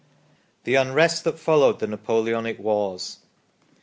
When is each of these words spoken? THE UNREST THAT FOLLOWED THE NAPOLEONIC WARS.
THE 0.63 0.73
UNREST 0.73 1.25
THAT 1.25 1.37
FOLLOWED 1.37 1.77
THE 1.77 1.85
NAPOLEONIC 1.85 2.57
WARS. 2.57 3.19